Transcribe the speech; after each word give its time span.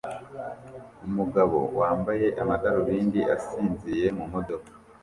Umugabo 1.07 1.57
wambaye 1.79 2.27
amadarubindi 2.41 3.19
asinziriye 3.35 4.07
mumodoka 4.17 4.69